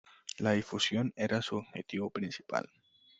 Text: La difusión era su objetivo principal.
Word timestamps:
La 0.39 0.53
difusión 0.53 1.13
era 1.15 1.43
su 1.43 1.57
objetivo 1.57 2.09
principal. 2.09 2.67